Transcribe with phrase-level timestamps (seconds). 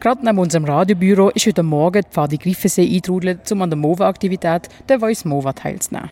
[0.00, 4.68] Gerade neben unserem Radiobüro ist heute Morgen die Pfadi Griffensee eintrudelt, um an der MOVA-Aktivität
[4.88, 6.10] der Voice MOVA teilzunehmen.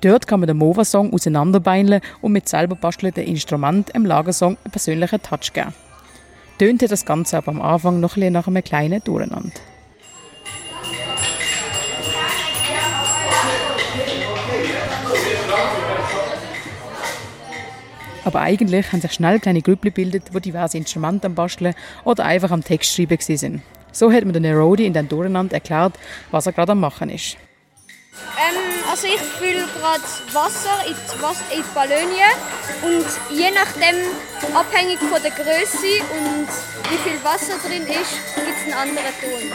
[0.00, 5.20] Dort kann man den MOVA-Song auseinanderbeineln und mit selber bastelten Instrument im Lagersong einen persönlichen
[5.22, 5.74] Touch geben.
[6.58, 9.50] Tönte das Ganze aber am Anfang noch ein nach einem kleinen Durcheinander.
[18.24, 21.74] Aber eigentlich haben sich schnell kleine Gruppen gebildet, die diverse Instrumente am Basteln
[22.04, 23.62] oder einfach am Text schreiben sind.
[23.92, 25.94] So hat mir der Nerodi in den Durcheinander erklärt,
[26.30, 27.36] was er gerade am Machen ist.
[28.36, 28.56] Ähm,
[28.90, 32.34] also ich fülle gerade Wasser in die, Wasser in die Ballonien
[32.82, 33.96] und je nachdem,
[34.54, 36.48] abhängig von der Größe und
[36.90, 39.52] wie viel Wasser drin ist, gibt es einen anderen Ton.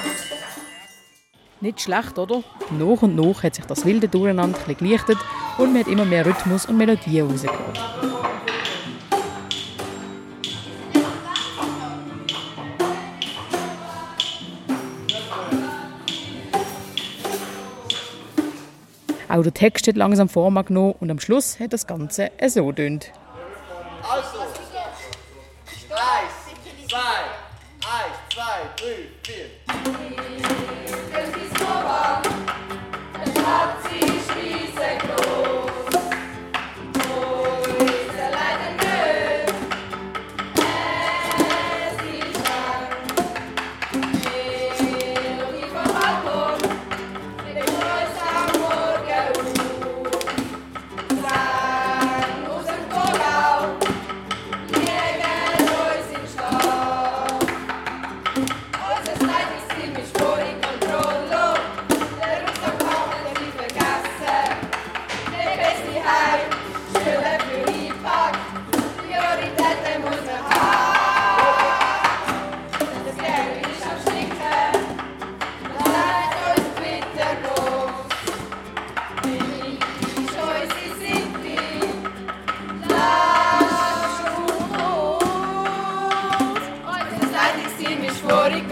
[1.61, 2.43] Nicht schlecht, oder?
[2.71, 5.17] Nach und nach hat sich das wilde Durcheinander gelichtet
[5.57, 7.79] und man hat immer mehr Rhythmus und Melodien rausgehört.
[19.35, 23.11] Auch der Text hat langsam Form genommen und am Schluss hat das Ganze so tönt.
[24.01, 24.39] Also,
[25.89, 26.31] eins,
[26.87, 26.99] zwei,
[27.83, 29.47] eins, zwei, drei, vier.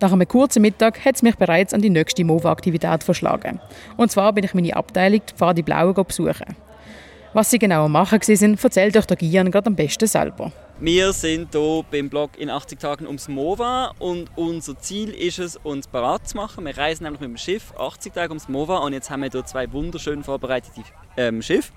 [0.00, 3.60] Nach einem kurzen Mittag hat es mich bereits an die nächste MOVA-Aktivität verschlagen.
[3.96, 6.56] Und zwar bin ich meine Abteilung, die Pfadi Blaue, besuchen.
[7.34, 10.52] Was sie genau machen sind, erzählt euch der Gian gerade am besten selber.
[10.80, 15.56] Wir sind hier beim Blog in 80 Tagen ums MOVA und unser Ziel ist es,
[15.56, 16.66] uns bereit zu machen.
[16.66, 19.44] Wir reisen nämlich mit dem Schiff 80 Tage ums MOVA und jetzt haben wir hier
[19.44, 20.82] zwei wunderschön vorbereitete
[21.16, 21.72] ähm, Schiffe.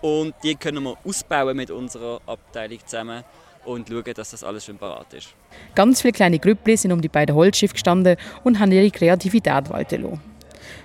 [0.00, 3.24] Und die können wir ausbauen mit unserer Abteilung zusammen
[3.66, 5.34] und schauen, dass das alles schön parat ist.
[5.74, 10.02] Ganz viele kleine Grüppli sind um die beiden Holzschiffe gestanden und haben ihre Kreativität walten
[10.02, 10.20] lassen.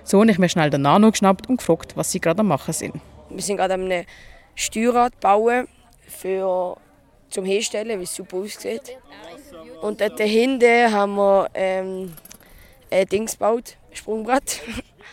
[0.03, 2.73] So habe ich mir schnell den Nano geschnappt und gefragt, was sie gerade am machen
[2.73, 2.95] sind.
[3.29, 3.89] Wir sind gerade am
[4.55, 5.67] Steuerrad bauen
[6.07, 6.77] für
[7.29, 8.97] zum Herstellen, wie es super aussieht.
[9.81, 12.13] Und dort hinten haben wir ähm,
[12.89, 14.61] ein Dings gebaut, ein Sprungbrett.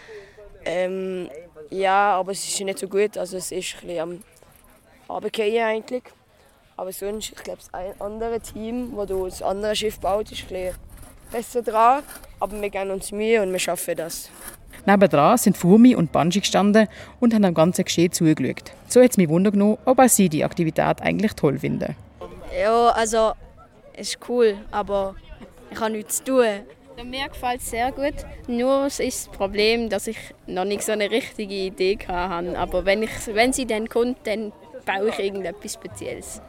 [0.65, 1.31] ähm,
[1.71, 3.17] ja, aber es ist nicht so gut.
[3.17, 6.03] Also es ist ein bisschen am Abgehen eigentlich.
[6.79, 10.71] Aber sonst, ich glaube, das andere Team, das das andere Schiff baut, ist ein
[11.33, 12.05] besser dran.
[12.39, 14.31] Aber wir geben uns Mühe und wir schaffen das.
[14.87, 16.87] Nebendran sind Fumi und Banji gestanden
[17.19, 18.71] und haben dem ganzen Geschehen zugeschaut.
[18.87, 21.97] So hat es mich wundern genommen, ob auch sie die Aktivität eigentlich toll finden.
[22.57, 23.33] Ja, also
[23.95, 25.17] es ist cool, aber
[25.73, 27.11] ich habe nichts zu tun.
[27.11, 28.15] Mir gefällt es sehr gut.
[28.47, 32.57] Nur ist das Problem, dass ich noch nicht so eine richtige Idee hatte.
[32.57, 34.53] Aber wenn, ich, wenn sie dann kommt, dann
[34.89, 36.41] baue ich irgendetwas Spezielles.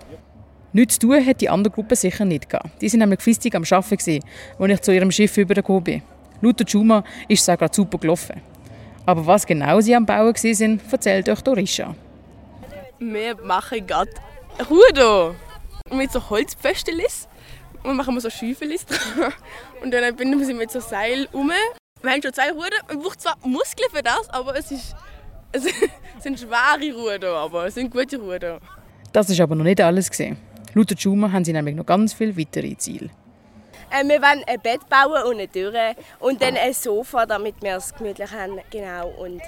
[0.71, 2.81] Nichts zu tun hat die andere Gruppe sicher nicht gehabt.
[2.81, 4.23] Die sind nämlich fristig am Arbeiten,
[4.59, 6.01] als ich zu ihrem Schiff übergekommen bin.
[6.41, 8.41] Laut Juma ist es auch gerade super gelaufen.
[9.05, 11.95] Aber was genau sie am Bauen waren, erzählt euch Dorisha.
[12.99, 14.11] Wir machen gerade
[14.69, 15.35] Ruder
[15.91, 17.01] mit so Holzpföstchen
[17.83, 18.85] und machen so Schäufelis
[19.17, 19.33] dran.
[19.81, 21.51] Und dann binden wir sie mit so Seil um.
[22.01, 22.77] Wir haben schon zwei Ruder.
[22.87, 24.95] Man braucht zwar Muskeln für das, aber es, ist,
[25.51, 25.65] es
[26.23, 28.59] sind schwere Ruder, aber es sind gute Ruder.
[29.11, 30.37] Das ist aber noch nicht alles gesehen.
[30.73, 33.09] Laut Juma haben sie nämlich noch ganz viele weitere Ziele.
[33.91, 35.73] Äh, wir wollen ein Bett bauen und eine Tür
[36.19, 38.59] und dann ein Sofa, damit wir es gemütlich haben.
[38.69, 39.09] Genau.
[39.17, 39.41] Und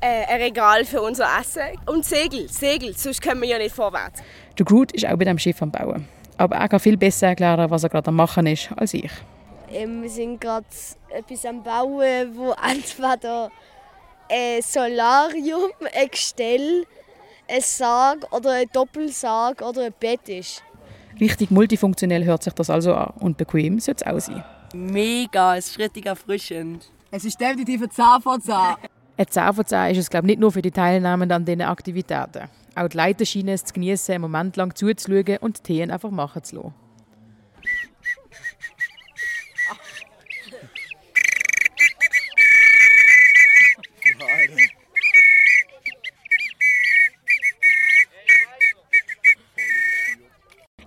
[0.00, 2.48] äh, ein Regal für unser Essen und Segel.
[2.48, 4.22] Segel, sonst kommen wir ja nicht vorwärts.
[4.58, 6.06] Der Groot ist auch bei dem Schiff am Bauen.
[6.38, 9.10] Aber er kann viel besser erklären, was er gerade am Machen ist, als ich.
[9.70, 10.66] Ähm, wir sind gerade
[11.08, 13.50] etwas am Bauen, wo entweder
[14.30, 16.86] ein Solarium, ein Gestell,
[17.48, 20.62] ein Sarg oder ein Doppelsarg oder ein Bett ist.
[21.20, 24.44] Richtig multifunktionell hört sich das also an und bequem soll es auch sein.
[24.74, 26.90] Mega, es ist richtig erfrischend.
[27.10, 28.54] Es ist definitiv ein 10 von 10.
[28.54, 31.62] Ein 10 von 10 ist es glaube ich, nicht nur für die Teilnehmenden an diesen
[31.62, 32.48] Aktivitäten.
[32.74, 36.10] Auch die Leute scheinen es zu genießen, einen Moment lang zuzuschauen und die Themen einfach
[36.10, 36.74] machen zu lassen.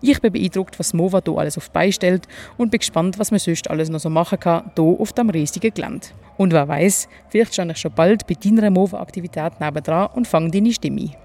[0.08, 3.32] Ich bin beeindruckt, was Mova hier alles auf die Beine stellt und bin gespannt, was
[3.32, 6.06] man sonst alles noch so machen kann, hier auf diesem riesigen Gelände.
[6.38, 10.72] Und wer weiß, vielleicht stehe ich schon bald bei deiner Mova-Aktivität nebendran und fange deine
[10.72, 11.25] Stimme ein.